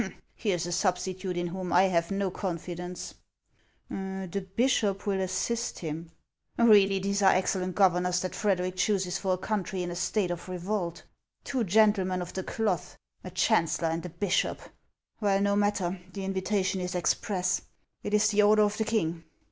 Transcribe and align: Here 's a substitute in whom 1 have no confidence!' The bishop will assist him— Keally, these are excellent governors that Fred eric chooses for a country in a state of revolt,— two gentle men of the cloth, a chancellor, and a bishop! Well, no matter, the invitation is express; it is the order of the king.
Here 0.33 0.57
's 0.57 0.65
a 0.65 0.71
substitute 0.71 1.37
in 1.37 1.45
whom 1.45 1.69
1 1.69 1.87
have 1.91 2.09
no 2.09 2.31
confidence!' 2.31 3.13
The 4.31 4.47
bishop 4.55 5.05
will 5.05 5.21
assist 5.21 5.77
him— 5.77 6.09
Keally, 6.57 6.99
these 7.03 7.21
are 7.21 7.31
excellent 7.31 7.75
governors 7.75 8.19
that 8.21 8.33
Fred 8.33 8.59
eric 8.59 8.77
chooses 8.77 9.19
for 9.19 9.33
a 9.33 9.37
country 9.37 9.83
in 9.83 9.91
a 9.91 9.95
state 9.95 10.31
of 10.31 10.49
revolt,— 10.49 11.03
two 11.43 11.63
gentle 11.63 12.05
men 12.05 12.23
of 12.23 12.33
the 12.33 12.41
cloth, 12.41 12.97
a 13.23 13.29
chancellor, 13.29 13.89
and 13.89 14.03
a 14.03 14.09
bishop! 14.09 14.59
Well, 15.19 15.39
no 15.39 15.55
matter, 15.55 15.99
the 16.13 16.25
invitation 16.25 16.81
is 16.81 16.95
express; 16.95 17.61
it 18.01 18.15
is 18.15 18.29
the 18.29 18.41
order 18.41 18.63
of 18.63 18.77
the 18.79 18.85
king. 18.85 19.23